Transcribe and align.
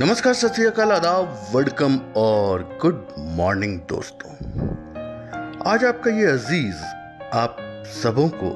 नमस्कार, 0.00 0.34
सत 0.34 0.54
श्री 0.54 0.64
अकाल, 0.66 0.92
आदाब 0.92 1.48
वेलकम 1.54 1.96
और 2.16 2.62
गुड 2.82 3.06
मॉर्निंग 3.36 3.78
दोस्तों। 3.88 4.30
आज 5.66 5.84
आपका 5.84 6.10
ये 6.10 6.26
अज़ीज़, 6.26 6.84
आप 7.34 7.56
सबों 7.94 8.28
को 8.28 8.50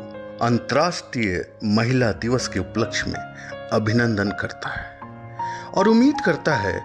अंतर्राष्ट्रीय 0.46 1.44
महिला 1.64 2.12
दिवस 2.12 2.46
के 2.48 2.60
उपलक्ष्य 2.60 3.10
में 3.10 3.18
अभिनंदन 3.72 4.30
करता 4.40 4.68
है 4.68 4.86
और 5.74 5.88
उम्मीद 5.88 6.20
करता 6.24 6.54
है 6.54 6.80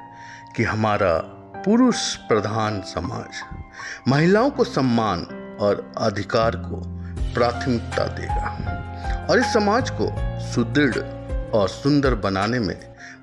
कि 0.56 0.64
हमारा 0.64 1.14
पुरुष 1.66 2.16
प्रधान 2.16 2.82
समाज 2.82 3.44
महिलाओं 4.08 4.50
को 4.50 4.64
सम्मान 4.64 5.26
और 5.62 5.92
अधिकार 5.98 6.56
को 6.66 6.82
प्राथमिकता 7.34 8.08
देगा 8.16 9.28
और 9.30 9.40
इस 9.40 9.54
समाज 9.54 9.90
को 10.02 10.12
सुदृढ़ 10.54 10.98
और 11.52 11.70
सुंदर 11.70 12.16
बनाने 12.16 12.60
में 12.60 12.78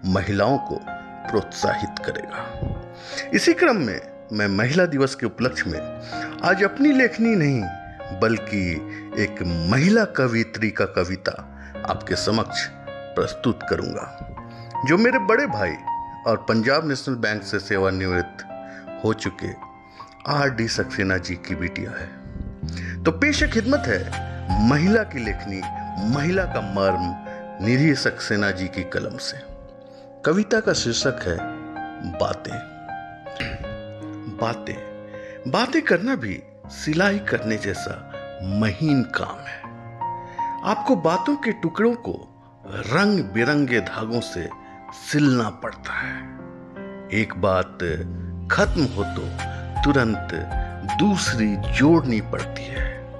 महिलाओं 0.06 0.58
को 0.58 0.80
प्रोत्साहित 1.30 1.98
करेगा। 1.98 3.30
इसी 3.34 3.52
क्रम 3.52 3.76
में 3.76 4.00
मैं 4.32 4.46
महिला 4.48 4.86
दिवस 4.86 5.14
के 5.14 5.26
उपलक्ष्य 5.26 5.70
में 5.70 6.40
आज 6.44 6.62
अपनी 6.64 6.92
लेखनी 6.92 7.34
नहीं, 7.36 7.62
बल्कि 8.20 8.62
एक 9.18 9.42
महिला 9.70 10.04
कवित्री 10.04 10.70
का 10.70 10.84
कविता 10.94 11.32
आपके 11.90 12.16
समक्ष 12.16 12.66
प्रस्तुत 13.16 13.60
करूँगा, 13.70 14.06
जो 14.86 14.98
मेरे 14.98 15.18
बड़े 15.18 15.46
भाई 15.46 15.74
और 16.26 16.44
पंजाब 16.48 16.88
नेशनल 16.88 17.14
बैंक 17.14 17.42
से 17.42 17.58
सेवानिवृत्त 17.58 18.44
हो 19.04 19.12
चुके 19.14 19.52
आर 20.32 20.50
डी 20.50 20.68
सक्सेना 20.68 21.16
जी 21.18 21.34
की 21.38 21.54
बेटिया 21.54 21.90
है। 21.90 23.02
तो 23.04 23.12
पेश 23.12 23.42
खिदमत 23.44 23.84
है 23.86 24.68
महिला 24.68 25.02
की 25.02 25.24
लेखनी, 25.24 25.60
महिला 26.14 26.44
का 26.44 26.60
मर्म 26.74 27.66
निधि 27.66 27.94
सक्सेना 27.94 28.50
जी 28.50 28.66
की 28.68 28.82
कलम 28.82 29.16
से। 29.16 29.53
कविता 30.26 30.60
का 30.60 30.72
शीर्षक 30.72 31.16
है 31.22 31.36
बातें। 32.12 32.58
बातें। 34.40 34.74
बातें 35.48 35.82
करना 35.82 36.16
भी 36.16 36.42
सिलाई 36.66 37.18
करने 37.18 37.56
जैसा 37.56 38.12
महीन 38.42 39.02
काम 39.02 39.38
है। 39.40 39.60
आपको 40.64 40.96
बातों 40.96 41.36
के 41.36 41.52
टुकड़ों 41.52 41.94
को 41.94 42.14
रंग 42.66 43.24
बिरंगे 43.24 43.80
धागों 43.80 44.20
से 44.20 44.48
सिलना 44.92 45.50
पड़ता 45.50 45.92
है। 45.92 46.22
एक 47.12 47.34
बात 47.36 47.78
खत्म 48.52 48.84
हो 48.84 49.04
तो 49.04 49.22
तुरंत 49.84 50.28
दूसरी 50.98 51.56
जोड़नी 51.56 52.20
पड़ती 52.20 52.64
है। 52.64 53.10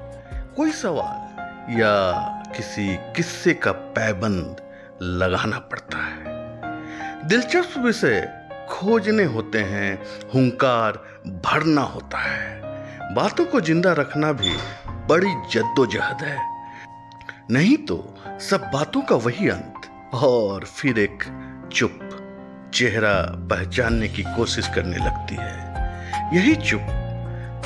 कोई 0.56 0.70
सवाल 0.70 1.42
या 1.80 2.12
किसी 2.56 2.96
किस्से 2.96 3.54
का 3.54 3.72
पैबंद 3.72 4.56
लगाना 5.02 5.58
पड़ता 5.58 5.98
है। 5.98 6.33
दिलचस्प 7.24 7.78
विषय, 7.78 8.48
खोजने 8.68 9.24
होते 9.24 9.58
हैं, 9.58 10.02
हुंकार 10.34 10.92
भरना 11.26 11.80
होता 11.80 12.18
है। 12.18 12.60
बातों 13.14 13.44
को 13.44 13.60
ज़िंदा 13.60 13.92
रखना 13.92 14.32
भी 14.32 14.56
बड़ी 15.08 15.34
जद्दोजहद 15.52 16.22
है। 16.22 16.38
नहीं 17.50 17.76
तो 17.76 18.14
सब 18.40 18.70
बातों 18.74 19.02
का 19.02 19.16
वही 19.16 19.48
अंत। 19.48 19.74
और 20.14 20.64
फिर 20.64 20.98
एक 20.98 21.24
चुप 21.72 21.98
चेहरा 22.74 23.14
पहचानने 23.50 24.08
की 24.08 24.22
कोशिश 24.22 24.68
करने 24.68 24.96
लगती 24.96 25.34
है। 25.34 25.64
यही 26.36 26.54
चुप 26.54 26.86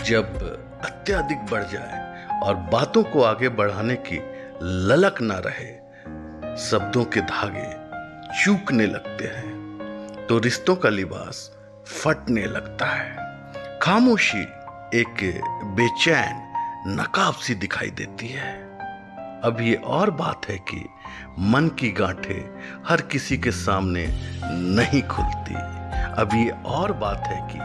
जब 0.06 0.38
अत्याधिक 0.84 1.38
बढ़ 1.38 1.62
जाए 1.62 2.26
और 2.42 2.54
बातों 2.54 3.02
को 3.02 3.22
आगे 3.22 3.48
बढ़ाने 3.48 3.96
की 3.96 4.20
ललक 4.62 5.20
ना 5.20 5.38
रहे, 5.38 5.74
शब्दों 6.56 7.04
के 7.04 7.20
धागे 7.20 7.87
चूकने 8.28 8.86
लगते 8.86 9.24
हैं 9.24 10.26
तो 10.28 10.38
रिश्तों 10.38 10.76
का 10.76 10.88
लिबास 10.88 11.50
फटने 11.86 12.44
लगता 12.44 12.86
है। 12.86 13.78
खामोशी 13.82 14.40
एक 14.94 15.40
बेचैन, 15.76 16.42
नकाब 17.00 17.34
सी 17.34 17.54
दिखाई 17.54 17.90
देती 17.90 18.28
है। 18.28 18.52
अब 19.44 19.56
ये 19.60 19.74
और 19.74 20.10
बात 20.10 20.46
है 20.48 20.58
कि 20.58 20.84
मन 21.38 21.68
की 21.68 21.90
गांठें 21.90 22.60
हर 22.88 23.00
किसी 23.00 23.38
के 23.38 23.50
सामने 23.50 24.06
नहीं 24.44 25.02
खुलती। 25.02 25.54
अब 26.20 26.30
ये 26.34 26.50
और 26.66 26.92
बात 26.92 27.24
है 27.26 27.40
कि 27.52 27.58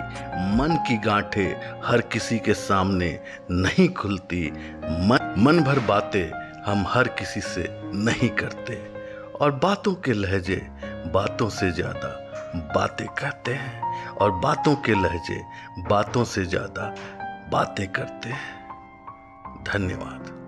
मन 0.57 0.75
की 0.87 0.97
गांठें 0.97 1.81
हर 1.85 2.01
किसी 2.01 2.39
के 2.39 2.53
सामने 2.53 3.19
नहीं 3.51 3.89
खुलती। 3.89 4.51
मन 4.83 5.35
मन 5.37 5.59
भर 5.59 5.79
बातें 5.79 6.25
हम 6.63 6.85
हर 6.87 7.07
किसी 7.07 7.41
से 7.41 7.67
नहीं 7.93 8.29
करते। 8.29 8.92
और 9.43 9.51
बातों 9.51 9.93
के 9.93 10.13
लहजे 10.13 10.55
बातों 11.13 11.49
से 11.49 11.71
ज़्यादा 11.71 12.07
बातें 12.75 13.07
करते 13.07 13.53
हैं। 13.53 14.09
और 14.09 14.31
बातों 14.31 14.75
के 14.75 14.93
लहजे 14.93 15.41
बातों 15.89 16.23
से 16.23 16.45
ज़्यादा 16.45 16.95
बातें 17.51 17.87
करते 17.87 18.29
हैं। 18.29 19.63
धन्यवाद। 19.63 20.42